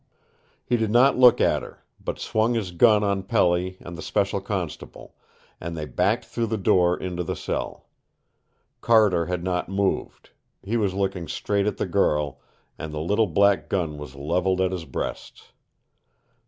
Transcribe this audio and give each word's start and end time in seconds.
He 0.65 0.77
did 0.77 0.89
not 0.89 1.15
look 1.19 1.39
at 1.39 1.61
her, 1.61 1.83
but 2.03 2.17
swung 2.17 2.55
his 2.55 2.71
gun 2.71 3.03
on 3.03 3.21
Pelly 3.21 3.77
and 3.81 3.95
the 3.95 4.01
special 4.01 4.41
constable, 4.41 5.13
and 5.59 5.77
they 5.77 5.85
backed 5.85 6.25
through 6.25 6.47
the 6.47 6.57
door 6.57 6.97
into 6.97 7.23
the 7.23 7.35
cell. 7.35 7.85
Carter 8.81 9.27
had 9.27 9.43
not 9.43 9.69
moved. 9.69 10.31
He 10.63 10.75
was 10.75 10.95
looking 10.95 11.27
straight 11.27 11.67
at 11.67 11.77
the 11.77 11.85
girl, 11.85 12.39
and 12.79 12.91
the 12.91 12.99
little 12.99 13.27
black 13.27 13.69
gun 13.69 13.99
was 13.99 14.15
leveled 14.15 14.59
at 14.59 14.71
his 14.71 14.85
breast. 14.85 15.51